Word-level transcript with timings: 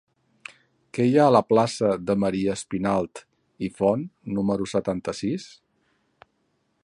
Què 0.97 1.03
hi 1.07 1.11
ha 1.19 1.25
a 1.31 1.33
la 1.35 1.41
plaça 1.49 1.91
de 2.07 2.15
Maria 2.23 2.55
Espinalt 2.61 3.21
i 3.67 3.71
Font 3.81 4.07
número 4.39 4.69
setanta-sis? 4.75 5.49